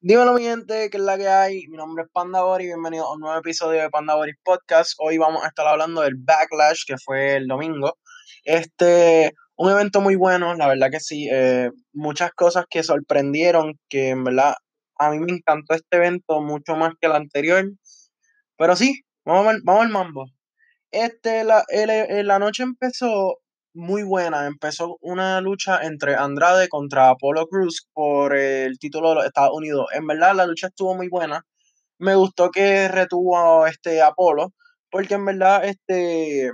Dímelo, 0.00 0.34
mi 0.34 0.42
gente, 0.42 0.90
que 0.90 0.98
es 0.98 1.02
la 1.02 1.16
que 1.16 1.26
hay. 1.26 1.66
Mi 1.68 1.78
nombre 1.78 2.04
es 2.04 2.10
Panda 2.12 2.40
y 2.60 2.66
bienvenido 2.66 3.06
a 3.06 3.14
un 3.14 3.20
nuevo 3.20 3.38
episodio 3.38 3.80
de 3.80 3.88
Panda 3.88 4.14
Boris 4.14 4.36
Podcast. 4.44 4.92
Hoy 4.98 5.16
vamos 5.16 5.42
a 5.42 5.48
estar 5.48 5.66
hablando 5.66 6.02
del 6.02 6.16
Backlash, 6.18 6.84
que 6.86 6.96
fue 6.98 7.36
el 7.36 7.46
domingo. 7.48 7.96
Este, 8.44 9.32
un 9.56 9.70
evento 9.70 10.02
muy 10.02 10.14
bueno, 10.14 10.54
la 10.54 10.68
verdad 10.68 10.90
que 10.90 11.00
sí. 11.00 11.28
Eh, 11.32 11.70
muchas 11.94 12.30
cosas 12.32 12.66
que 12.68 12.82
sorprendieron, 12.82 13.80
que 13.88 14.10
en 14.10 14.22
verdad 14.22 14.54
a 14.98 15.10
mí 15.10 15.18
me 15.18 15.32
encantó 15.32 15.74
este 15.74 15.96
evento 15.96 16.42
mucho 16.42 16.76
más 16.76 16.92
que 17.00 17.06
el 17.06 17.14
anterior. 17.14 17.64
Pero 18.58 18.76
sí, 18.76 19.02
vamos, 19.24 19.56
vamos 19.64 19.86
al 19.86 19.90
mambo. 19.90 20.26
Este, 20.90 21.42
la, 21.42 21.64
la 21.70 22.38
noche 22.38 22.64
empezó 22.64 23.38
muy 23.76 24.02
buena. 24.02 24.46
Empezó 24.46 24.96
una 25.00 25.40
lucha 25.40 25.82
entre 25.82 26.16
Andrade 26.16 26.68
contra 26.68 27.10
Apollo 27.10 27.46
Cruz 27.46 27.86
por 27.92 28.34
el 28.34 28.78
título 28.78 29.10
de 29.10 29.14
los 29.16 29.26
Estados 29.26 29.52
Unidos. 29.54 29.86
En 29.92 30.06
verdad, 30.06 30.34
la 30.34 30.46
lucha 30.46 30.68
estuvo 30.68 30.94
muy 30.96 31.08
buena. 31.08 31.42
Me 31.98 32.14
gustó 32.14 32.50
que 32.50 32.88
retuvo 32.88 33.66
este 33.66 34.02
Apolo, 34.02 34.52
porque 34.90 35.14
en 35.14 35.24
verdad 35.26 35.64
este, 35.64 36.50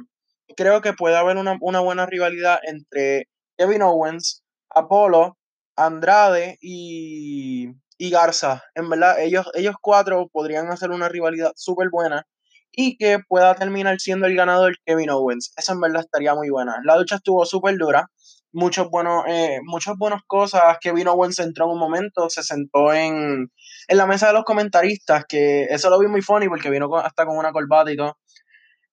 creo 0.56 0.80
que 0.82 0.92
puede 0.92 1.16
haber 1.16 1.36
una, 1.36 1.56
buena 1.58 2.06
rivalidad 2.06 2.58
entre 2.64 3.28
Kevin 3.56 3.82
Owens, 3.82 4.42
Apolo, 4.70 5.38
Andrade 5.76 6.58
y, 6.60 7.68
y 7.98 8.10
Garza. 8.10 8.62
En 8.74 8.90
verdad, 8.90 9.20
ellos, 9.20 9.50
ellos 9.54 9.76
cuatro 9.80 10.28
podrían 10.32 10.68
hacer 10.70 10.90
una 10.90 11.08
rivalidad 11.08 11.52
súper 11.56 11.88
buena 11.90 12.26
y 12.72 12.96
que 12.96 13.18
pueda 13.28 13.54
terminar 13.54 14.00
siendo 14.00 14.26
el 14.26 14.34
ganador 14.34 14.76
Kevin 14.84 15.10
Owens. 15.10 15.52
Esa 15.56 15.72
en 15.72 15.80
verdad 15.80 16.02
estaría 16.02 16.34
muy 16.34 16.50
buena. 16.50 16.76
La 16.84 16.96
lucha 16.96 17.16
estuvo 17.16 17.44
súper 17.44 17.76
dura, 17.76 18.08
muchos 18.52 18.88
buenos, 18.90 19.24
eh, 19.28 19.58
muchas 19.64 19.96
buenas 19.98 20.22
cosas. 20.26 20.78
Kevin 20.80 21.08
Owens 21.08 21.38
entró 21.38 21.66
en 21.66 21.72
un 21.72 21.78
momento, 21.78 22.30
se 22.30 22.42
sentó 22.42 22.92
en, 22.92 23.50
en 23.88 23.96
la 23.96 24.06
mesa 24.06 24.28
de 24.28 24.32
los 24.34 24.44
comentaristas, 24.44 25.24
que 25.28 25.64
eso 25.64 25.90
lo 25.90 25.98
vi 25.98 26.06
muy 26.08 26.22
funny 26.22 26.48
porque 26.48 26.70
vino 26.70 26.94
hasta 26.96 27.26
con 27.26 27.36
una 27.36 27.52
corbata 27.52 27.92
y 27.92 27.96
todo. 27.96 28.16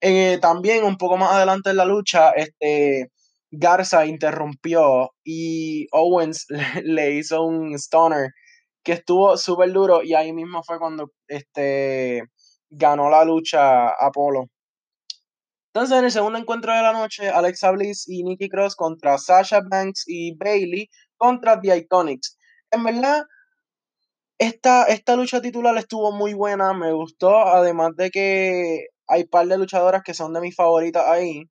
Eh, 0.01 0.39
también 0.41 0.83
un 0.83 0.97
poco 0.97 1.17
más 1.17 1.33
adelante 1.33 1.71
en 1.71 1.77
la 1.77 1.85
lucha, 1.85 2.31
este, 2.31 3.11
Garza 3.51 4.05
interrumpió 4.05 5.11
y 5.23 5.87
Owens 5.91 6.45
le, 6.83 7.11
hizo 7.15 7.43
un 7.43 7.77
stunner 7.77 8.31
que 8.83 8.93
estuvo 8.93 9.37
súper 9.37 9.71
duro 9.73 10.03
y 10.03 10.13
ahí 10.13 10.33
mismo 10.33 10.63
fue 10.63 10.79
cuando 10.79 11.11
este, 11.27 12.23
ganó 12.69 13.09
la 13.09 13.23
lucha 13.25 13.89
Apolo. 13.89 14.49
Entonces, 15.73 15.97
en 15.99 16.05
el 16.05 16.11
segundo 16.11 16.39
encuentro 16.39 16.73
de 16.73 16.81
la 16.81 16.93
noche, 16.93 17.29
Alexa 17.29 17.71
Bliss 17.71 18.07
y 18.07 18.23
Nikki 18.23 18.49
Cross 18.49 18.75
contra 18.75 19.17
Sasha 19.17 19.61
Banks 19.69 20.03
y 20.07 20.35
Bailey 20.35 20.89
contra 21.17 21.59
The 21.61 21.77
Iconics. 21.77 22.37
En 22.71 22.83
verdad, 22.83 23.23
esta, 24.39 24.85
esta 24.85 25.15
lucha 25.15 25.41
titular 25.41 25.77
estuvo 25.77 26.11
muy 26.11 26.33
buena, 26.33 26.73
me 26.73 26.91
gustó, 26.93 27.37
además 27.37 27.95
de 27.97 28.09
que 28.09 28.87
hay 29.07 29.23
un 29.23 29.29
par 29.29 29.47
de 29.47 29.57
luchadoras 29.57 30.01
que 30.03 30.13
son 30.13 30.33
de 30.33 30.41
mis 30.41 30.55
favoritas 30.55 31.05
ahí. 31.07 31.43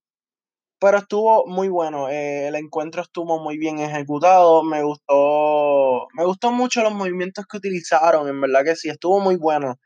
Pero 0.80 0.98
estuvo 0.98 1.46
muy 1.46 1.68
bueno, 1.68 2.08
eh, 2.08 2.48
el 2.48 2.54
encuentro 2.56 3.02
estuvo 3.02 3.40
muy 3.42 3.58
bien 3.58 3.80
ejecutado, 3.80 4.62
me 4.64 4.82
gustó, 4.84 6.08
me 6.14 6.24
gustó 6.24 6.52
mucho 6.52 6.82
los 6.82 6.94
movimientos 6.94 7.46
que 7.46 7.58
utilizaron, 7.58 8.28
en 8.28 8.40
verdad 8.40 8.64
que 8.64 8.76
sí, 8.76 8.88
estuvo 8.88 9.20
muy 9.20 9.36
bueno. 9.36 9.78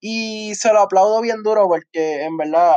Y 0.00 0.54
se 0.54 0.72
lo 0.72 0.80
aplaudo 0.80 1.20
bien 1.22 1.42
duro 1.42 1.66
porque 1.68 2.24
en 2.24 2.36
verdad 2.36 2.76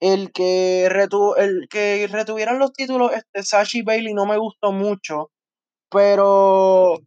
el 0.00 0.32
que, 0.32 0.88
retu 0.90 1.34
el 1.36 1.68
que 1.70 2.08
retuvieran 2.10 2.58
los 2.58 2.72
títulos, 2.72 3.12
este, 3.12 3.42
Sashi 3.42 3.82
Bailey 3.82 4.14
no 4.14 4.26
me 4.26 4.38
gustó 4.38 4.72
mucho, 4.72 5.30
pero 5.90 6.98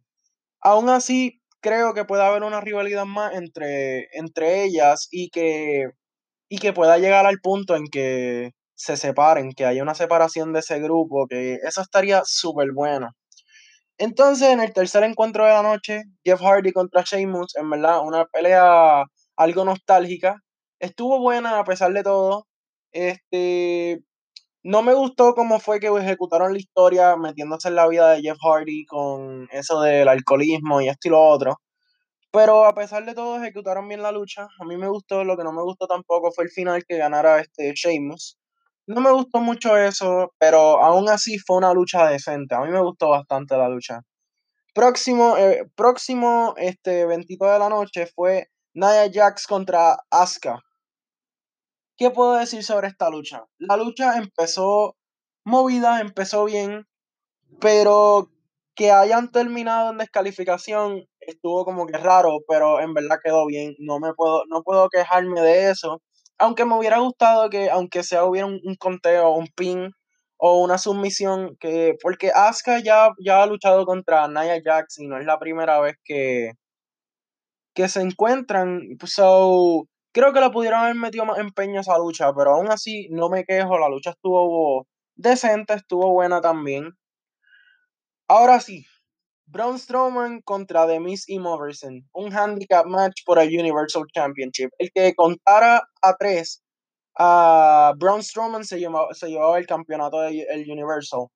aún 0.62 0.90
así 0.90 1.40
creo 1.60 1.94
que 1.94 2.04
puede 2.06 2.24
haber 2.24 2.44
una 2.44 2.60
rivalidad 2.60 3.06
más 3.06 3.34
entre, 3.34 4.08
entre 4.14 4.64
ellas 4.64 5.08
y 5.10 5.30
que, 5.30 5.86
y 6.50 6.58
que 6.58 6.72
pueda 6.74 6.98
llegar 6.98 7.26
al 7.26 7.40
punto 7.40 7.76
en 7.76 7.86
que 7.88 8.52
se 8.74 8.96
separen, 8.96 9.52
que 9.52 9.66
haya 9.66 9.82
una 9.82 9.94
separación 9.94 10.52
de 10.52 10.60
ese 10.60 10.80
grupo, 10.80 11.26
que 11.28 11.54
eso 11.66 11.82
estaría 11.82 12.22
súper 12.26 12.72
bueno. 12.74 13.10
Entonces, 13.98 14.48
en 14.50 14.60
el 14.60 14.72
tercer 14.72 15.04
encuentro 15.04 15.44
de 15.46 15.52
la 15.52 15.62
noche, 15.62 16.02
Jeff 16.24 16.40
Hardy 16.40 16.72
contra 16.72 17.02
Sheamus, 17.02 17.56
en 17.56 17.70
verdad, 17.70 18.00
una 18.04 18.26
pelea 18.26 19.04
algo 19.42 19.64
nostálgica. 19.64 20.42
Estuvo 20.80 21.20
buena 21.20 21.58
a 21.58 21.64
pesar 21.64 21.92
de 21.92 22.02
todo. 22.02 22.46
Este, 22.92 24.02
no 24.64 24.82
me 24.82 24.94
gustó 24.94 25.34
cómo 25.34 25.60
fue 25.60 25.80
que 25.80 25.88
ejecutaron 25.88 26.52
la 26.52 26.58
historia 26.58 27.16
metiéndose 27.16 27.68
en 27.68 27.76
la 27.76 27.88
vida 27.88 28.12
de 28.12 28.22
Jeff 28.22 28.38
Hardy 28.42 28.84
con 28.86 29.48
eso 29.52 29.80
del 29.80 30.08
alcoholismo 30.08 30.80
y 30.80 30.88
esto 30.88 31.08
y 31.08 31.10
lo 31.10 31.20
otro. 31.20 31.56
Pero 32.32 32.64
a 32.64 32.74
pesar 32.74 33.04
de 33.04 33.14
todo, 33.14 33.36
ejecutaron 33.36 33.88
bien 33.88 34.02
la 34.02 34.12
lucha. 34.12 34.48
A 34.58 34.64
mí 34.64 34.76
me 34.76 34.88
gustó, 34.88 35.24
lo 35.24 35.36
que 35.36 35.44
no 35.44 35.52
me 35.52 35.62
gustó 35.62 35.86
tampoco 35.86 36.32
fue 36.32 36.44
el 36.44 36.50
final 36.50 36.84
que 36.88 36.96
ganara 36.96 37.40
este 37.40 37.72
Sheamus. 37.74 38.38
No 38.86 39.00
me 39.00 39.12
gustó 39.12 39.40
mucho 39.40 39.76
eso, 39.76 40.32
pero 40.38 40.82
aún 40.82 41.08
así 41.10 41.38
fue 41.38 41.58
una 41.58 41.74
lucha 41.74 42.08
decente. 42.08 42.54
A 42.54 42.60
mí 42.60 42.70
me 42.70 42.80
gustó 42.80 43.10
bastante 43.10 43.56
la 43.56 43.68
lucha. 43.68 44.00
Próximo, 44.74 45.36
eh, 45.36 45.64
próximo 45.76 46.54
este, 46.56 47.02
eventito 47.02 47.46
de 47.46 47.58
la 47.58 47.68
noche 47.68 48.06
fue 48.06 48.48
Nia 48.74 49.10
Jax 49.12 49.46
contra 49.46 49.98
Asuka. 50.10 50.60
¿Qué 51.96 52.10
puedo 52.10 52.34
decir 52.34 52.64
sobre 52.64 52.88
esta 52.88 53.10
lucha? 53.10 53.44
La 53.58 53.76
lucha 53.76 54.16
empezó 54.16 54.96
movida, 55.44 56.00
empezó 56.00 56.46
bien, 56.46 56.86
pero 57.60 58.30
que 58.74 58.90
hayan 58.90 59.30
terminado 59.30 59.90
en 59.90 59.98
descalificación 59.98 61.06
estuvo 61.20 61.64
como 61.66 61.86
que 61.86 61.98
raro, 61.98 62.38
pero 62.48 62.80
en 62.80 62.94
verdad 62.94 63.18
quedó 63.22 63.46
bien. 63.46 63.74
No 63.78 64.00
me 64.00 64.14
puedo, 64.14 64.44
no 64.48 64.62
puedo 64.62 64.88
quejarme 64.88 65.42
de 65.42 65.70
eso. 65.70 66.00
Aunque 66.38 66.64
me 66.64 66.76
hubiera 66.76 66.98
gustado 66.98 67.50
que, 67.50 67.70
aunque 67.70 68.02
sea 68.02 68.24
hubiera 68.24 68.46
un, 68.46 68.60
conteo, 68.78 69.32
un 69.32 69.48
pin 69.54 69.92
o 70.38 70.62
una 70.62 70.78
sumisión, 70.78 71.56
que, 71.60 71.94
porque 72.02 72.30
Asuka 72.34 72.80
ya, 72.80 73.10
ya 73.24 73.42
ha 73.42 73.46
luchado 73.46 73.84
contra 73.86 74.28
Nia 74.28 74.60
Jax 74.64 74.98
y 74.98 75.06
no 75.08 75.18
es 75.18 75.26
la 75.26 75.38
primera 75.38 75.80
vez 75.80 75.96
que, 76.04 76.52
que 77.74 77.88
se 77.88 78.00
encuentran. 78.00 78.80
So, 79.04 79.86
creo 80.12 80.32
que 80.32 80.40
le 80.40 80.50
pudieron 80.50 80.80
haber 80.80 80.94
metido 80.94 81.24
más 81.24 81.38
empeño 81.38 81.80
esa 81.80 81.98
lucha, 81.98 82.32
pero 82.34 82.54
aún 82.54 82.70
así 82.70 83.08
no 83.10 83.28
me 83.28 83.44
quejo. 83.44 83.78
La 83.78 83.88
lucha 83.88 84.10
estuvo 84.10 84.86
decente, 85.16 85.74
estuvo 85.74 86.12
buena 86.12 86.40
también. 86.40 86.90
Ahora 88.28 88.60
sí, 88.60 88.86
Braun 89.46 89.78
Strowman 89.78 90.40
contra 90.42 90.86
The 90.86 91.00
Miz 91.00 91.28
y 91.28 91.38
Morrison. 91.38 92.08
Un 92.12 92.32
handicap 92.32 92.86
match 92.86 93.22
por 93.26 93.38
el 93.38 93.48
Universal 93.48 94.04
Championship. 94.14 94.70
El 94.78 94.90
que 94.92 95.14
contara 95.14 95.82
a 96.00 96.16
tres, 96.16 96.62
a 97.18 97.92
Braun 97.98 98.22
Strowman 98.22 98.64
se 98.64 98.78
llevaba, 98.78 99.12
se 99.12 99.26
el 99.28 99.66
campeonato 99.66 100.20
del 100.20 100.70
Universal. 100.70 101.26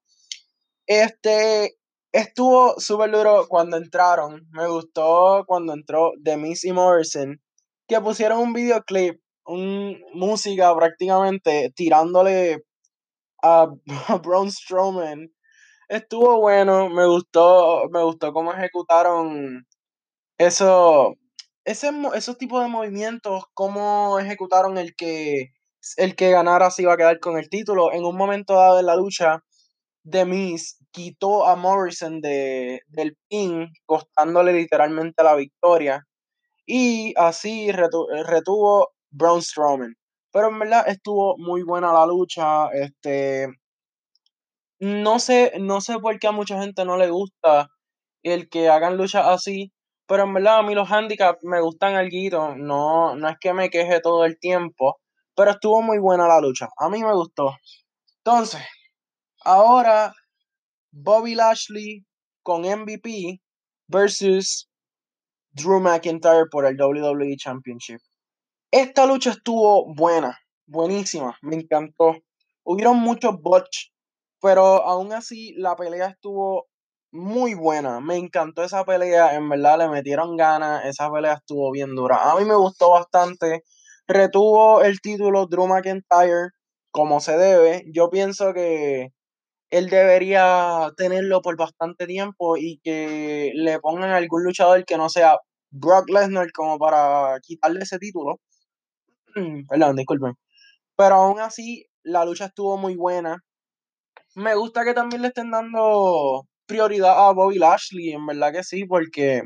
Este, 0.86 1.76
Estuvo 2.12 2.78
súper 2.78 3.10
duro 3.10 3.46
cuando 3.48 3.76
entraron. 3.76 4.46
Me 4.52 4.66
gustó 4.68 5.44
cuando 5.46 5.74
entró 5.74 6.12
The 6.22 6.36
Missy 6.36 6.72
Morrison. 6.72 7.40
Que 7.88 8.00
pusieron 8.00 8.38
un 8.40 8.52
videoclip, 8.52 9.20
un 9.44 10.00
música 10.14 10.74
prácticamente 10.74 11.72
tirándole 11.76 12.64
a, 13.42 13.66
Braun 14.22 14.50
Strowman. 14.50 15.28
Estuvo 15.88 16.40
bueno, 16.40 16.88
me 16.90 17.06
gustó, 17.06 17.88
me 17.90 18.02
gustó 18.02 18.32
cómo 18.32 18.52
ejecutaron 18.52 19.66
eso, 20.38 21.14
ese, 21.64 21.90
esos 22.14 22.38
tipos 22.38 22.62
de 22.62 22.68
movimientos, 22.68 23.44
cómo 23.54 24.18
ejecutaron 24.18 24.78
el 24.78 24.96
que 24.96 25.52
el 25.96 26.16
que 26.16 26.30
ganara 26.30 26.70
se 26.70 26.82
iba 26.82 26.94
a 26.94 26.96
quedar 26.96 27.20
con 27.20 27.38
el 27.38 27.48
título. 27.48 27.92
En 27.92 28.04
un 28.04 28.16
momento 28.16 28.54
dado 28.54 28.76
de 28.76 28.82
la 28.82 28.96
lucha, 28.96 29.44
The 30.08 30.24
Miz 30.24 30.78
quitó 30.96 31.46
a 31.46 31.56
Morrison 31.56 32.22
de, 32.22 32.80
del 32.88 33.16
pin, 33.28 33.68
costándole 33.84 34.54
literalmente 34.54 35.22
la 35.22 35.34
victoria. 35.34 36.06
Y 36.66 37.12
así 37.18 37.70
retuvo 37.70 38.92
Braun 39.10 39.42
Strowman. 39.42 39.94
Pero 40.32 40.48
en 40.48 40.58
verdad 40.58 40.88
estuvo 40.88 41.36
muy 41.36 41.62
buena 41.62 41.92
la 41.92 42.06
lucha. 42.06 42.68
Este, 42.70 43.48
no 44.80 45.18
sé, 45.18 45.52
no 45.60 45.82
sé 45.82 45.98
por 45.98 46.18
qué 46.18 46.28
a 46.28 46.32
mucha 46.32 46.58
gente 46.60 46.86
no 46.86 46.96
le 46.96 47.10
gusta 47.10 47.68
el 48.22 48.48
que 48.48 48.70
hagan 48.70 48.96
lucha 48.96 49.32
así. 49.32 49.72
Pero 50.06 50.22
en 50.22 50.32
verdad 50.32 50.60
a 50.60 50.62
mí 50.62 50.74
los 50.74 50.90
handicaps 50.90 51.44
me 51.44 51.60
gustan 51.60 51.94
algo. 51.94 52.54
No, 52.56 53.16
no 53.16 53.28
es 53.28 53.36
que 53.38 53.52
me 53.52 53.68
queje 53.68 54.00
todo 54.00 54.24
el 54.24 54.38
tiempo. 54.38 54.98
Pero 55.34 55.50
estuvo 55.50 55.82
muy 55.82 55.98
buena 55.98 56.26
la 56.26 56.40
lucha. 56.40 56.68
A 56.78 56.88
mí 56.88 57.04
me 57.04 57.12
gustó. 57.12 57.54
Entonces, 58.24 58.62
ahora 59.44 60.14
Bobby 60.98 61.34
Lashley 61.34 62.06
con 62.42 62.62
MVP 62.62 63.42
versus 63.86 64.66
Drew 65.50 65.78
McIntyre 65.78 66.46
por 66.50 66.64
el 66.64 66.80
WWE 66.80 67.36
Championship. 67.36 68.00
Esta 68.70 69.04
lucha 69.04 69.32
estuvo 69.32 69.92
buena, 69.94 70.38
buenísima, 70.66 71.36
me 71.42 71.56
encantó. 71.56 72.16
Hubieron 72.64 72.98
muchos 72.98 73.36
botch, 73.42 73.90
pero 74.40 74.62
aún 74.84 75.12
así 75.12 75.52
la 75.58 75.76
pelea 75.76 76.06
estuvo 76.08 76.66
muy 77.12 77.52
buena. 77.52 78.00
Me 78.00 78.16
encantó 78.16 78.62
esa 78.64 78.84
pelea. 78.84 79.34
En 79.34 79.48
verdad 79.50 79.78
le 79.78 79.88
metieron 79.88 80.36
ganas. 80.36 80.84
Esa 80.86 81.10
pelea 81.10 81.34
estuvo 81.34 81.70
bien 81.72 81.94
dura. 81.94 82.30
A 82.32 82.36
mí 82.36 82.44
me 82.46 82.56
gustó 82.56 82.90
bastante. 82.90 83.62
Retuvo 84.06 84.82
el 84.82 85.00
título 85.00 85.46
Drew 85.46 85.66
McIntyre 85.66 86.52
como 86.90 87.20
se 87.20 87.36
debe. 87.36 87.84
Yo 87.92 88.08
pienso 88.10 88.52
que 88.54 89.12
él 89.70 89.88
debería 89.90 90.90
tenerlo 90.96 91.42
por 91.42 91.56
bastante 91.56 92.06
tiempo 92.06 92.56
y 92.56 92.80
que 92.84 93.52
le 93.54 93.80
pongan 93.80 94.10
algún 94.10 94.44
luchador 94.44 94.84
que 94.84 94.96
no 94.96 95.08
sea 95.08 95.38
Brock 95.70 96.08
Lesnar 96.10 96.52
como 96.52 96.78
para 96.78 97.38
quitarle 97.42 97.80
ese 97.82 97.98
título. 97.98 98.40
Perdón, 99.68 99.96
disculpen. 99.96 100.34
Pero 100.96 101.16
aún 101.16 101.40
así, 101.40 101.86
la 102.02 102.24
lucha 102.24 102.46
estuvo 102.46 102.78
muy 102.78 102.96
buena. 102.96 103.38
Me 104.34 104.54
gusta 104.54 104.84
que 104.84 104.94
también 104.94 105.22
le 105.22 105.28
estén 105.28 105.50
dando 105.50 106.42
prioridad 106.66 107.28
a 107.28 107.32
Bobby 107.32 107.58
Lashley, 107.58 108.12
en 108.12 108.26
verdad 108.26 108.52
que 108.52 108.62
sí, 108.64 108.84
porque 108.86 109.42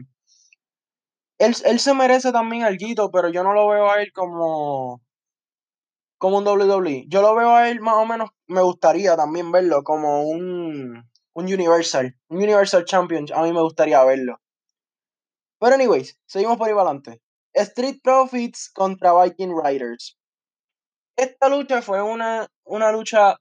él, 1.38 1.55
él 1.64 1.81
se 1.81 1.94
merece 1.94 2.32
también 2.32 2.64
algo, 2.64 3.11
pero 3.11 3.31
yo 3.31 3.43
no 3.43 3.55
lo 3.55 3.69
veo 3.69 3.90
a 3.90 4.02
él 4.02 4.12
como, 4.12 5.00
como 6.20 6.37
un 6.37 6.46
WWE. 6.46 7.06
Yo 7.08 7.22
lo 7.22 7.34
veo 7.34 7.56
a 7.56 7.70
él 7.70 7.81
más 7.81 7.94
o 7.96 8.05
menos, 8.05 8.28
me 8.46 8.61
gustaría 8.61 9.17
también 9.17 9.50
verlo 9.50 9.82
como 9.82 10.25
un, 10.28 11.11
un 11.32 11.44
Universal, 11.44 12.14
un 12.28 12.37
Universal 12.37 12.84
Champion, 12.84 13.25
a 13.34 13.43
mí 13.43 13.55
me 13.55 13.62
gustaría 13.62 14.05
verlo. 14.05 14.38
Pero 15.58 15.76
anyways, 15.76 16.20
seguimos 16.26 16.58
por 16.58 16.69
ahí 16.69 16.75
para 16.75 16.90
adelante. 16.90 17.22
Street 17.55 18.00
Profits 18.02 18.70
contra 18.70 19.14
Viking 19.14 19.55
Riders. 19.64 20.19
Esta 21.17 21.49
lucha 21.49 21.81
fue 21.81 22.02
una, 22.02 22.49
una 22.64 22.93
lucha 22.93 23.38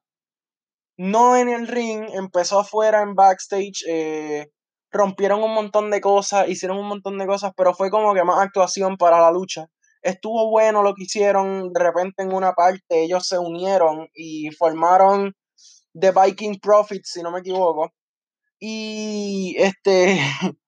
no 0.98 1.36
en 1.36 1.50
el 1.50 1.68
ring, 1.68 2.08
empezó 2.14 2.62
afuera 2.62 3.02
en 3.02 3.14
backstage, 3.14 3.84
eh, 3.90 4.52
rompieron 4.90 5.44
un 5.44 5.54
montón 5.54 5.92
de 5.92 6.00
cosas, 6.00 6.48
hicieron 6.48 6.78
un 6.78 6.88
montón 6.88 7.18
de 7.18 7.28
cosas, 7.28 7.52
pero 7.58 7.74
fue 7.74 7.90
como 7.90 8.14
que 8.14 8.24
más 8.24 8.40
actuación 8.40 8.96
para 8.96 9.20
la 9.20 9.32
lucha. 9.32 9.68
Estuvo 10.02 10.50
bueno 10.50 10.82
lo 10.84 10.94
que 10.96 11.04
hicieron, 11.04 11.74
de 11.74 11.80
repente 11.84 12.24
en 12.24 12.34
una 12.34 12.54
parte 12.54 13.04
ellos 13.04 13.28
se 13.28 13.38
unieron 13.38 14.08
y 14.14 14.50
formaron 14.52 15.36
The 15.94 16.12
Viking 16.12 16.60
Profits, 16.60 17.12
si 17.12 17.22
no 17.22 17.32
me 17.32 17.40
equivoco. 17.40 17.92
Y 18.60 19.56
este 19.58 20.20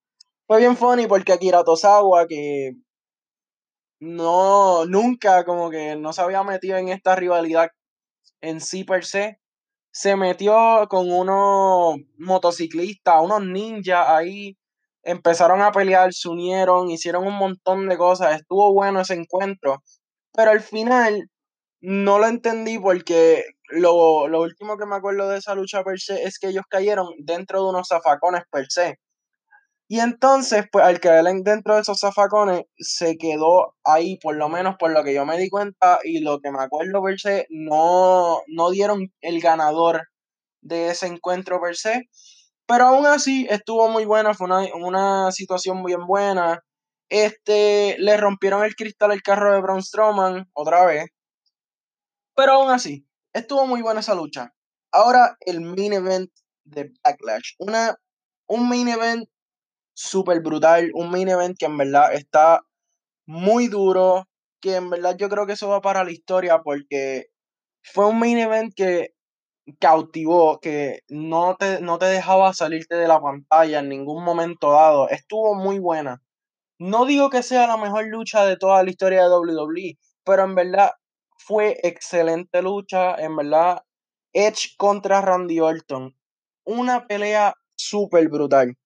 fue 0.46 0.58
bien 0.58 0.76
funny 0.76 1.06
porque 1.06 1.32
Akira 1.32 1.64
Tosawa, 1.64 2.26
que 2.26 2.72
no, 4.00 4.84
nunca 4.86 5.44
como 5.44 5.70
que 5.70 5.96
no 5.96 6.12
se 6.12 6.22
había 6.22 6.42
metido 6.42 6.76
en 6.76 6.88
esta 6.88 7.14
rivalidad 7.14 7.70
en 8.40 8.60
sí 8.60 8.84
per 8.84 9.04
se, 9.04 9.40
se 9.92 10.16
metió 10.16 10.88
con 10.88 11.10
unos 11.10 11.98
motociclistas, 12.18 13.22
unos 13.22 13.42
ninjas 13.44 14.08
ahí, 14.08 14.58
empezaron 15.02 15.62
a 15.62 15.72
pelear, 15.72 16.12
se 16.12 16.28
unieron, 16.28 16.90
hicieron 16.90 17.26
un 17.26 17.34
montón 17.36 17.88
de 17.88 17.96
cosas, 17.98 18.36
estuvo 18.36 18.72
bueno 18.72 19.00
ese 19.00 19.14
encuentro, 19.14 19.82
pero 20.32 20.50
al 20.52 20.60
final 20.60 21.28
no 21.80 22.18
lo 22.18 22.26
entendí 22.26 22.78
porque 22.78 23.44
lo, 23.68 24.28
lo 24.28 24.42
último 24.42 24.78
que 24.78 24.86
me 24.86 24.96
acuerdo 24.96 25.28
de 25.28 25.38
esa 25.38 25.54
lucha 25.54 25.82
per 25.84 26.00
se 26.00 26.24
es 26.24 26.38
que 26.38 26.48
ellos 26.48 26.64
cayeron 26.68 27.08
dentro 27.18 27.62
de 27.62 27.70
unos 27.70 27.88
zafacones 27.88 28.42
per 28.50 28.66
se. 28.68 28.98
Y 29.88 30.00
entonces, 30.00 30.64
pues 30.72 30.86
al 30.86 31.00
quedar 31.00 31.24
dentro 31.42 31.74
de 31.74 31.82
esos 31.82 32.00
zafacones, 32.00 32.62
se 32.78 33.18
quedó 33.18 33.74
ahí, 33.84 34.16
por 34.22 34.36
lo 34.36 34.48
menos 34.48 34.76
por 34.78 34.90
lo 34.90 35.04
que 35.04 35.12
yo 35.12 35.26
me 35.26 35.36
di 35.36 35.50
cuenta 35.50 35.98
y 36.02 36.20
lo 36.20 36.40
que 36.40 36.50
me 36.50 36.62
acuerdo 36.62 37.02
per 37.02 37.20
se, 37.20 37.46
no, 37.50 38.40
no 38.46 38.70
dieron 38.70 39.12
el 39.20 39.40
ganador 39.42 40.08
de 40.62 40.88
ese 40.90 41.08
encuentro 41.08 41.60
per 41.60 41.76
se. 41.76 42.08
Pero 42.72 42.86
aún 42.86 43.04
así 43.04 43.46
estuvo 43.50 43.86
muy 43.90 44.06
buena, 44.06 44.32
fue 44.32 44.46
una, 44.46 44.64
una 44.74 45.30
situación 45.30 45.84
bien 45.84 46.06
buena. 46.06 46.64
Este, 47.10 47.96
le 47.98 48.16
rompieron 48.16 48.64
el 48.64 48.74
cristal 48.74 49.10
al 49.10 49.20
carro 49.20 49.52
de 49.52 49.60
Braun 49.60 49.82
Strowman 49.82 50.48
otra 50.54 50.86
vez. 50.86 51.04
Pero 52.34 52.52
aún 52.52 52.70
así, 52.70 53.06
estuvo 53.34 53.66
muy 53.66 53.82
buena 53.82 54.00
esa 54.00 54.14
lucha. 54.14 54.54
Ahora 54.90 55.36
el 55.40 55.60
main 55.60 55.92
event 55.92 56.30
de 56.64 56.90
Backlash. 57.04 57.56
Una, 57.58 57.94
un 58.48 58.66
main 58.66 58.88
event 58.88 59.28
súper 59.92 60.40
brutal, 60.40 60.92
un 60.94 61.10
main 61.10 61.28
event 61.28 61.54
que 61.58 61.66
en 61.66 61.76
verdad 61.76 62.14
está 62.14 62.62
muy 63.26 63.68
duro, 63.68 64.24
que 64.62 64.76
en 64.76 64.88
verdad 64.88 65.14
yo 65.18 65.28
creo 65.28 65.46
que 65.46 65.52
eso 65.52 65.68
va 65.68 65.82
para 65.82 66.04
la 66.04 66.10
historia 66.10 66.62
porque 66.62 67.26
fue 67.82 68.06
un 68.06 68.18
main 68.18 68.38
event 68.38 68.72
que 68.74 69.10
cautivó, 69.78 70.60
que 70.60 71.00
no 71.08 71.56
te, 71.56 71.80
no 71.80 71.98
te 71.98 72.06
dejaba 72.06 72.54
salirte 72.54 72.96
de 72.96 73.08
la 73.08 73.20
pantalla 73.20 73.80
en 73.80 73.88
ningún 73.88 74.24
momento 74.24 74.72
dado. 74.72 75.08
Estuvo 75.08 75.54
muy 75.54 75.78
buena. 75.78 76.22
No 76.78 77.06
digo 77.06 77.30
que 77.30 77.42
sea 77.42 77.66
la 77.66 77.76
mejor 77.76 78.06
lucha 78.08 78.44
de 78.44 78.56
toda 78.56 78.82
la 78.82 78.90
historia 78.90 79.22
de 79.22 79.30
WWE, 79.30 79.98
pero 80.24 80.44
en 80.44 80.54
verdad 80.54 80.92
fue 81.38 81.78
excelente 81.82 82.62
lucha. 82.62 83.14
En 83.16 83.36
verdad, 83.36 83.82
Edge 84.32 84.76
contra 84.76 85.20
Randy 85.20 85.60
Orton. 85.60 86.16
Una 86.64 87.06
pelea 87.06 87.54
súper 87.76 88.28
brutal 88.28 88.76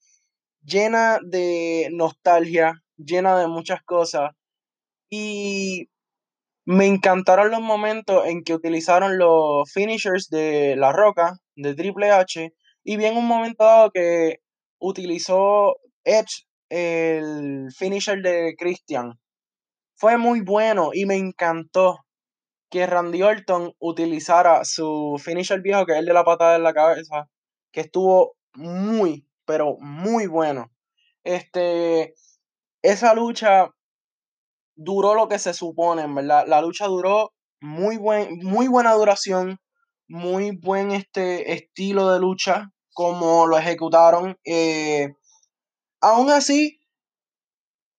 llena 0.67 1.19
de 1.23 1.89
nostalgia, 1.93 2.83
llena 2.97 3.39
de 3.39 3.47
muchas 3.47 3.83
cosas. 3.85 4.33
Y 5.09 5.89
me 6.67 6.87
encantaron 6.87 7.53
los 7.53 7.61
momentos 7.61 8.27
en 8.27 8.43
que 8.43 8.53
utilizaron 8.53 9.19
los 9.19 9.71
finishers 9.73 10.29
de 10.29 10.75
La 10.77 10.93
Roca, 10.93 11.39
de 11.55 11.75
Triple 11.77 12.11
H, 12.11 12.53
y 12.83 12.97
bien 12.97 13.17
un 13.17 13.27
momento 13.27 13.65
dado 13.65 13.91
que 13.93 14.41
utilizó 14.81 15.77
Edge 16.05 16.45
el 16.69 17.69
finisher 17.73 18.21
de 18.21 18.57
Christian. 18.59 19.13
Fue 19.95 20.19
muy 20.19 20.41
bueno 20.41 20.91
y 20.93 21.07
me 21.07 21.15
encantó 21.15 22.05
que 22.69 22.85
Randy 22.85 23.23
Orton 23.23 23.73
utilizara 23.79 24.65
su 24.65 25.21
finisher 25.23 25.63
viejo, 25.63 25.87
que 25.87 25.93
es 25.93 25.99
el 26.01 26.07
de 26.07 26.15
la 26.15 26.25
patada 26.25 26.57
en 26.57 26.65
la 26.65 26.75
cabeza, 26.75 27.29
que 27.71 27.83
estuvo 27.83 28.37
muy, 28.55 29.25
pero 29.45 29.77
muy 29.79 30.27
bueno. 30.27 30.73
Este, 31.23 32.15
esa 32.83 33.15
lucha 33.15 33.71
duró 34.77 35.15
lo 35.15 35.29
que 35.29 35.39
se 35.39 35.55
supone, 35.55 36.07
verdad. 36.07 36.45
La 36.47 36.61
lucha 36.61 36.87
duró 36.87 37.33
muy, 37.61 37.97
buen, 37.97 38.39
muy 38.43 38.69
buena 38.69 38.93
duración, 38.93 39.59
muy 40.09 40.57
buen 40.57 40.93
este 40.93 41.53
estilo 41.53 42.11
de 42.13 42.21
lucha, 42.21 42.71
como 42.93 43.47
lo 43.47 43.59
ejecutaron. 43.59 44.37
Eh, 44.45 45.09
aún 46.01 46.31
así, 46.31 46.79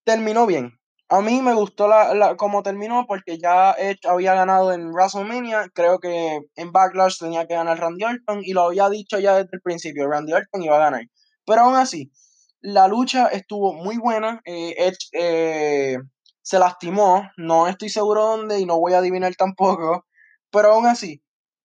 terminó 0.06 0.45
bien. 0.45 0.74
A 1.10 1.22
mí 1.22 1.41
me 1.41 1.53
gustó 1.53 1.88
la, 1.88 2.13
la, 2.13 2.36
como 2.36 2.63
terminó 2.63 3.05
porque 3.07 3.38
ya 3.38 3.72
Edge 3.72 4.07
había 4.07 4.34
ganado 4.34 4.74
en 4.74 4.91
WrestleMania. 4.91 5.69
Creo 5.74 6.00
que 6.00 6.41
en 6.55 6.72
Backlash 6.72 7.17
tenía 7.19 7.48
que 7.48 7.55
ganar 7.55 7.79
Randy 7.79 8.03
Orton 8.03 8.41
y 8.43 8.53
lo 8.53 8.63
había 8.63 8.89
dicho 8.89 9.17
ya 9.17 9.36
desde 9.36 9.50
el 9.53 9.62
principio. 9.62 10.10
Randy 10.10 10.34
Orton 10.34 10.63
iba 10.63 10.75
a 10.75 10.79
ganar. 10.79 11.03
Pero 11.46 11.62
aún 11.62 11.75
así, 11.75 12.12
la 12.60 12.89
lucha 12.89 13.27
estuvo 13.27 13.74
muy 13.74 13.98
buena. 13.98 14.41
Eh, 14.43 14.75
Edge 14.77 16.01
se 16.48 16.60
lastimó. 16.60 17.30
No 17.36 17.68
estoy 17.68 17.89
seguro 17.89 18.22
dónde 18.24 18.58
y 18.62 18.66
no 18.66 18.80
voy 18.80 18.94
a 18.94 19.00
adivinar 19.00 19.36
tampoco. 19.36 20.06
Pero 20.50 20.72
aún 20.72 20.86
así, 20.86 21.22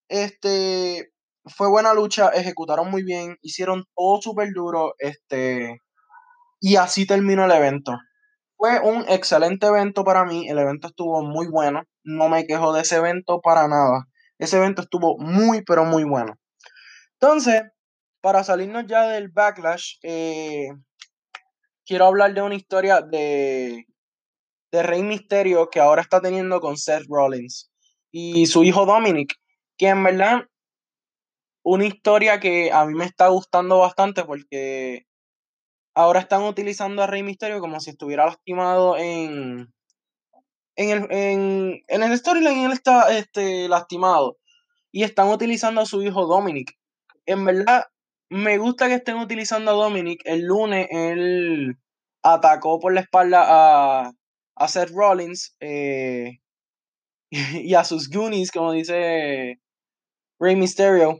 este, 0.08 1.12
fue 1.44 1.68
buena 1.68 1.94
lucha. 1.94 2.30
Ejecutaron 2.30 2.90
muy 2.90 3.04
bien. 3.04 3.36
Hicieron 3.42 3.84
todo 3.94 4.20
súper 4.20 4.52
duro. 4.52 4.94
Este, 4.98 5.78
y 6.58 6.74
así 6.74 7.06
terminó 7.06 7.44
el 7.44 7.52
evento. 7.52 7.92
Fue 8.56 8.80
un 8.80 9.04
excelente 9.08 9.68
evento 9.68 10.02
para 10.02 10.24
mí. 10.24 10.48
El 10.48 10.58
evento 10.58 10.88
estuvo 10.88 11.22
muy 11.22 11.46
bueno. 11.46 11.82
No 12.02 12.28
me 12.28 12.44
quejo 12.44 12.72
de 12.72 12.82
ese 12.82 12.96
evento 12.96 13.40
para 13.40 13.68
nada. 13.68 14.08
Ese 14.38 14.56
evento 14.56 14.82
estuvo 14.82 15.16
muy, 15.16 15.62
pero 15.62 15.84
muy 15.84 16.02
bueno. 16.02 16.34
Entonces, 17.20 17.62
para 18.20 18.42
salirnos 18.42 18.86
ya 18.88 19.06
del 19.06 19.28
backlash, 19.28 19.98
eh, 20.02 20.66
quiero 21.86 22.06
hablar 22.06 22.34
de 22.34 22.42
una 22.42 22.56
historia 22.56 23.00
de, 23.00 23.86
de 24.72 24.82
Rey 24.82 25.02
Misterio 25.02 25.68
que 25.70 25.80
ahora 25.80 26.02
está 26.02 26.20
teniendo 26.20 26.60
con 26.60 26.76
Seth 26.76 27.04
Rollins 27.08 27.70
y 28.10 28.46
su 28.46 28.64
hijo 28.64 28.86
Dominic, 28.86 29.34
que 29.78 29.88
en 29.88 30.02
verdad 30.02 30.46
una 31.62 31.86
historia 31.86 32.40
que 32.40 32.72
a 32.72 32.84
mí 32.84 32.94
me 32.94 33.04
está 33.04 33.28
gustando 33.28 33.78
bastante 33.78 34.24
porque 34.24 35.06
ahora 35.94 36.20
están 36.20 36.42
utilizando 36.42 37.02
a 37.02 37.06
Rey 37.06 37.22
Misterio 37.22 37.60
como 37.60 37.78
si 37.80 37.90
estuviera 37.90 38.26
lastimado 38.26 38.96
en, 38.96 39.72
en 40.76 40.90
el, 40.90 41.06
en, 41.10 41.82
en 41.86 42.02
el 42.02 42.18
storyline, 42.18 42.66
él 42.66 42.72
está 42.72 43.16
este, 43.16 43.68
lastimado. 43.68 44.38
Y 44.90 45.04
están 45.04 45.28
utilizando 45.28 45.80
a 45.80 45.86
su 45.86 46.02
hijo 46.02 46.26
Dominic. 46.26 46.72
En 47.24 47.44
verdad, 47.46 47.86
me 48.28 48.58
gusta 48.58 48.88
que 48.88 48.94
estén 48.94 49.16
utilizando 49.16 49.70
a 49.70 49.74
Dominic. 49.74 50.20
El 50.24 50.42
lunes 50.44 50.88
él 50.90 51.76
atacó 52.22 52.78
por 52.78 52.92
la 52.92 53.00
espalda 53.00 53.44
a, 53.48 54.12
a 54.62 54.68
Seth 54.68 54.90
Rollins 54.90 55.56
eh, 55.60 56.38
y 57.30 57.74
a 57.74 57.82
sus 57.82 58.08
Goonies, 58.08 58.52
como 58.52 58.72
dice 58.72 59.60
Rey 60.38 60.56
Mysterio. 60.56 61.18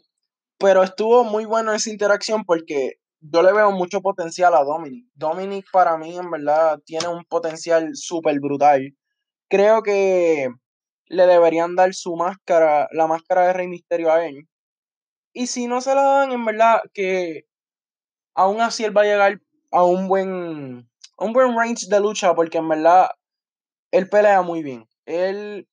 Pero 0.58 0.84
estuvo 0.84 1.24
muy 1.24 1.44
bueno 1.44 1.72
esa 1.72 1.90
interacción 1.90 2.44
porque 2.44 2.92
yo 3.20 3.42
le 3.42 3.52
veo 3.52 3.72
mucho 3.72 4.00
potencial 4.00 4.54
a 4.54 4.62
Dominic. 4.62 5.06
Dominic 5.14 5.66
para 5.72 5.96
mí 5.96 6.16
en 6.16 6.30
verdad 6.30 6.78
tiene 6.84 7.08
un 7.08 7.24
potencial 7.24 7.90
súper 7.94 8.38
brutal. 8.38 8.96
Creo 9.48 9.82
que 9.82 10.48
le 11.06 11.26
deberían 11.26 11.74
dar 11.74 11.94
su 11.94 12.14
máscara, 12.14 12.86
la 12.92 13.08
máscara 13.08 13.48
de 13.48 13.52
Rey 13.54 13.66
Misterio 13.66 14.12
a 14.12 14.24
él. 14.24 14.48
Y 15.32 15.48
si 15.48 15.66
no 15.66 15.80
se 15.80 15.96
la 15.96 16.02
dan, 16.02 16.32
en 16.32 16.44
verdad 16.44 16.80
que 16.94 17.42
aún 18.34 18.60
así 18.60 18.84
él 18.84 18.96
va 18.96 19.02
a 19.02 19.06
llegar 19.06 19.40
a 19.72 19.84
un 19.84 20.06
buen, 20.06 20.88
un 21.18 21.32
buen 21.32 21.56
range 21.56 21.88
de 21.88 22.00
lucha, 22.00 22.34
porque 22.34 22.58
en 22.58 22.68
verdad 22.68 23.10
él 23.92 24.08
pelea 24.08 24.42
muy 24.42 24.62
bien. 24.62 24.84
Él, 25.06 25.68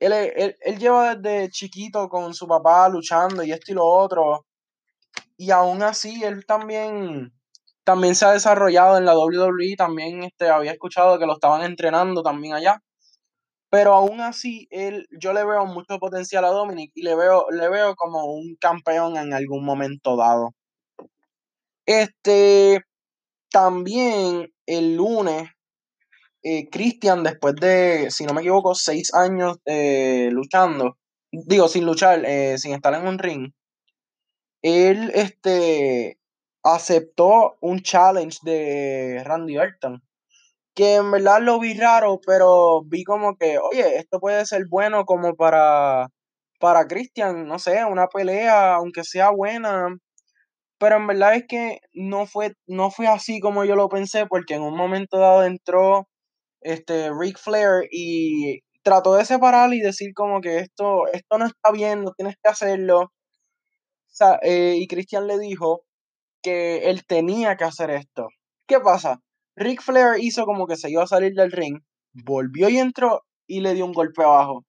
él, 0.00 0.12
él, 0.12 0.56
él 0.60 0.78
lleva 0.78 1.16
desde 1.16 1.50
chiquito 1.50 2.08
con 2.08 2.34
su 2.34 2.46
papá 2.46 2.88
luchando 2.88 3.42
y 3.42 3.52
esto 3.52 3.72
y 3.72 3.74
lo 3.74 3.84
otro. 3.86 4.46
Y 5.36 5.50
aún 5.50 5.82
así, 5.82 6.22
él 6.24 6.46
también, 6.46 7.32
también 7.84 8.14
se 8.14 8.26
ha 8.26 8.32
desarrollado 8.32 8.98
en 8.98 9.06
la 9.06 9.16
WWE. 9.16 9.74
También 9.76 10.24
este, 10.24 10.48
había 10.48 10.72
escuchado 10.72 11.18
que 11.18 11.26
lo 11.26 11.34
estaban 11.34 11.62
entrenando 11.64 12.22
también 12.22 12.54
allá. 12.54 12.80
Pero 13.70 13.94
aún 13.94 14.20
así, 14.20 14.68
él, 14.70 15.06
yo 15.20 15.32
le 15.32 15.44
veo 15.44 15.66
mucho 15.66 15.98
potencial 15.98 16.44
a 16.44 16.48
Dominic 16.50 16.92
y 16.94 17.02
le 17.02 17.16
veo, 17.16 17.46
le 17.50 17.68
veo 17.68 17.96
como 17.96 18.26
un 18.26 18.56
campeón 18.60 19.16
en 19.16 19.32
algún 19.34 19.64
momento 19.64 20.16
dado. 20.16 20.50
Este, 21.86 22.82
también 23.50 24.52
el 24.66 24.96
lunes, 24.96 25.48
eh, 26.44 26.68
Christian, 26.70 27.22
después 27.24 27.56
de, 27.56 28.10
si 28.10 28.24
no 28.26 28.34
me 28.34 28.42
equivoco, 28.42 28.74
seis 28.74 29.14
años 29.14 29.58
eh, 29.64 30.28
luchando, 30.30 30.98
digo, 31.32 31.68
sin 31.68 31.86
luchar, 31.86 32.22
eh, 32.26 32.58
sin 32.58 32.74
estar 32.74 32.94
en 32.94 33.06
un 33.06 33.18
ring, 33.18 33.52
él 34.62 35.10
este, 35.14 36.18
aceptó 36.62 37.56
un 37.60 37.80
challenge 37.80 38.38
de 38.42 39.22
Randy 39.24 39.58
Orton. 39.58 40.02
Que 40.74 40.96
en 40.96 41.10
verdad 41.12 41.40
lo 41.40 41.60
vi 41.60 41.74
raro, 41.74 42.20
pero 42.26 42.82
vi 42.84 43.04
como 43.04 43.36
que, 43.36 43.58
oye, 43.58 43.96
esto 43.98 44.20
puede 44.20 44.46
ser 44.46 44.66
bueno 44.68 45.04
como 45.04 45.36
para, 45.36 46.08
para 46.60 46.86
Christian, 46.86 47.46
no 47.46 47.58
sé, 47.58 47.84
una 47.84 48.08
pelea, 48.08 48.74
aunque 48.74 49.04
sea 49.04 49.30
buena. 49.30 49.96
Pero 50.78 50.96
en 50.96 51.06
verdad 51.06 51.36
es 51.36 51.44
que 51.48 51.80
no 51.94 52.26
fue, 52.26 52.54
no 52.66 52.90
fue 52.90 53.06
así 53.08 53.40
como 53.40 53.64
yo 53.64 53.76
lo 53.76 53.88
pensé, 53.88 54.26
porque 54.26 54.54
en 54.54 54.62
un 54.62 54.76
momento 54.76 55.18
dado 55.18 55.44
entró 55.44 56.08
este 56.64 57.10
Ric 57.12 57.38
Flair 57.38 57.88
y 57.92 58.60
trató 58.82 59.14
de 59.14 59.24
separar 59.24 59.72
y 59.72 59.80
decir 59.80 60.12
como 60.14 60.40
que 60.40 60.58
esto, 60.58 61.06
esto 61.12 61.38
no 61.38 61.46
está 61.46 61.70
bien, 61.72 62.02
no 62.02 62.12
tienes 62.12 62.36
que 62.42 62.50
hacerlo. 62.50 63.12
Eh, 64.42 64.76
y 64.78 64.86
Christian 64.86 65.26
le 65.26 65.38
dijo 65.38 65.84
que 66.42 66.90
él 66.90 67.04
tenía 67.06 67.56
que 67.56 67.64
hacer 67.64 67.90
esto. 67.90 68.28
¿Qué 68.66 68.80
pasa? 68.80 69.20
Ric 69.56 69.82
Flair 69.82 70.18
hizo 70.20 70.44
como 70.46 70.66
que 70.66 70.76
se 70.76 70.90
iba 70.90 71.02
a 71.02 71.06
salir 71.06 71.34
del 71.34 71.52
ring, 71.52 71.80
volvió 72.12 72.68
y 72.68 72.78
entró 72.78 73.22
y 73.46 73.60
le 73.60 73.74
dio 73.74 73.86
un 73.86 73.92
golpe 73.92 74.22
abajo. 74.22 74.64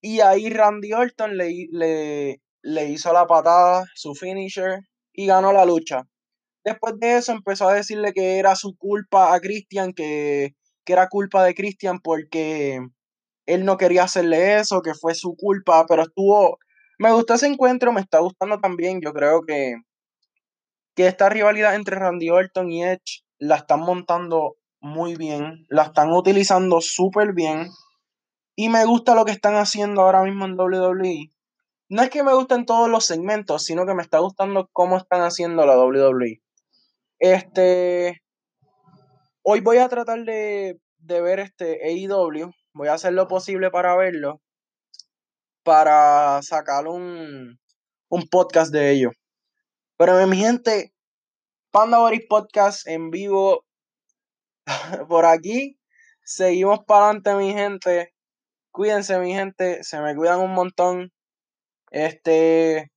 Y 0.00 0.20
ahí 0.20 0.50
Randy 0.50 0.92
Orton 0.92 1.36
le, 1.36 1.66
le, 1.70 2.40
le 2.62 2.90
hizo 2.90 3.12
la 3.12 3.26
patada, 3.26 3.84
su 3.94 4.14
finisher, 4.14 4.80
y 5.12 5.26
ganó 5.26 5.52
la 5.52 5.64
lucha. 5.64 6.02
Después 6.64 6.94
de 6.98 7.16
eso 7.18 7.32
empezó 7.32 7.68
a 7.68 7.74
decirle 7.74 8.12
que 8.12 8.38
era 8.38 8.56
su 8.56 8.76
culpa 8.76 9.34
a 9.34 9.40
Christian, 9.40 9.92
que, 9.92 10.54
que 10.84 10.92
era 10.92 11.08
culpa 11.08 11.44
de 11.44 11.54
Christian 11.54 12.00
porque 12.00 12.80
él 13.46 13.64
no 13.64 13.76
quería 13.76 14.04
hacerle 14.04 14.56
eso, 14.56 14.82
que 14.82 14.94
fue 14.94 15.14
su 15.14 15.36
culpa, 15.36 15.86
pero 15.86 16.02
estuvo, 16.02 16.58
me 16.98 17.12
gustó 17.12 17.34
ese 17.34 17.46
encuentro, 17.46 17.92
me 17.92 18.00
está 18.00 18.18
gustando 18.20 18.58
también. 18.58 19.00
Yo 19.00 19.12
creo 19.12 19.42
que, 19.42 19.76
que 20.94 21.06
esta 21.06 21.28
rivalidad 21.28 21.74
entre 21.74 21.96
Randy 21.96 22.30
Orton 22.30 22.70
y 22.70 22.84
Edge 22.84 23.24
la 23.38 23.56
están 23.56 23.80
montando 23.80 24.56
muy 24.80 25.16
bien, 25.16 25.66
la 25.68 25.84
están 25.84 26.12
utilizando 26.12 26.80
súper 26.80 27.32
bien. 27.32 27.68
Y 28.56 28.68
me 28.68 28.84
gusta 28.84 29.14
lo 29.14 29.24
que 29.24 29.32
están 29.32 29.56
haciendo 29.56 30.02
ahora 30.02 30.22
mismo 30.22 30.44
en 30.44 30.58
WWE. 30.58 31.32
No 31.88 32.02
es 32.02 32.10
que 32.10 32.22
me 32.22 32.34
gusten 32.34 32.66
todos 32.66 32.88
los 32.88 33.04
segmentos, 33.04 33.64
sino 33.64 33.86
que 33.86 33.94
me 33.94 34.02
está 34.02 34.18
gustando 34.18 34.68
cómo 34.72 34.96
están 34.96 35.22
haciendo 35.22 35.66
la 35.66 35.76
WWE. 35.76 36.40
Este. 37.18 38.23
Hoy 39.46 39.60
voy 39.60 39.76
a 39.76 39.90
tratar 39.90 40.24
de, 40.24 40.80
de 40.96 41.20
ver 41.20 41.38
este 41.38 41.78
AEW. 41.84 42.50
Voy 42.72 42.88
a 42.88 42.94
hacer 42.94 43.12
lo 43.12 43.28
posible 43.28 43.70
para 43.70 43.94
verlo 43.94 44.40
para 45.62 46.40
sacar 46.42 46.86
un, 46.86 47.58
un 48.08 48.28
podcast 48.30 48.72
de 48.72 48.92
ellos. 48.92 49.12
Pero 49.98 50.26
mi 50.26 50.38
gente, 50.38 50.94
Panda 51.70 51.98
Boris 51.98 52.24
Podcast 52.26 52.86
en 52.88 53.10
vivo 53.10 53.66
por 55.08 55.26
aquí. 55.26 55.78
Seguimos 56.22 56.80
para 56.86 57.06
adelante, 57.06 57.34
mi 57.34 57.52
gente. 57.52 58.14
Cuídense, 58.70 59.18
mi 59.18 59.34
gente. 59.34 59.82
Se 59.82 60.00
me 60.00 60.16
cuidan 60.16 60.40
un 60.40 60.52
montón. 60.54 61.12
Este. 61.90 62.90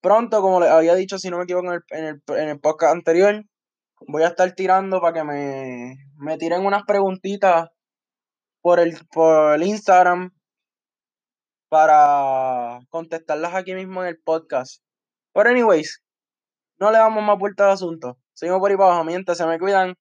Pronto, 0.00 0.40
como 0.40 0.60
les 0.60 0.70
había 0.70 0.94
dicho, 0.94 1.18
si 1.18 1.30
no 1.30 1.38
me 1.38 1.44
equivoco 1.44 1.66
en 1.66 1.74
el, 1.74 1.82
en 1.90 2.04
el, 2.04 2.22
en 2.38 2.48
el 2.48 2.60
podcast 2.60 2.94
anterior, 2.94 3.44
voy 4.06 4.22
a 4.22 4.28
estar 4.28 4.52
tirando 4.52 5.00
para 5.00 5.14
que 5.14 5.24
me, 5.24 5.96
me 6.16 6.38
tiren 6.38 6.64
unas 6.64 6.82
preguntitas 6.84 7.68
por 8.62 8.80
el, 8.80 8.98
por 9.12 9.54
el 9.54 9.62
Instagram 9.62 10.30
para 11.68 12.80
contestarlas 12.90 13.54
aquí 13.54 13.74
mismo 13.74 14.02
en 14.02 14.08
el 14.08 14.20
podcast. 14.20 14.82
Pero 15.32 15.50
anyways, 15.50 16.02
no 16.78 16.90
le 16.90 16.98
damos 16.98 17.22
más 17.22 17.38
vuelta 17.38 17.66
al 17.66 17.72
asunto. 17.72 18.18
Seguimos 18.32 18.60
por 18.60 18.70
ahí 18.70 18.76
para 18.76 18.90
abajo, 18.90 19.04
mientras 19.04 19.38
se 19.38 19.46
me 19.46 19.58
cuidan. 19.58 19.94